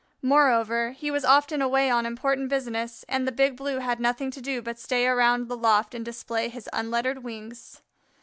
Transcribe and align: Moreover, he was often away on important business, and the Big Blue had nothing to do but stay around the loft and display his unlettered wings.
Moreover, 0.23 0.93
he 0.93 1.11
was 1.11 1.23
often 1.23 1.61
away 1.61 1.91
on 1.91 2.07
important 2.07 2.49
business, 2.49 3.05
and 3.07 3.27
the 3.27 3.31
Big 3.31 3.55
Blue 3.55 3.77
had 3.77 3.99
nothing 3.99 4.31
to 4.31 4.41
do 4.41 4.59
but 4.59 4.79
stay 4.79 5.05
around 5.05 5.47
the 5.47 5.55
loft 5.55 5.93
and 5.93 6.03
display 6.03 6.49
his 6.49 6.67
unlettered 6.73 7.23
wings. 7.23 7.83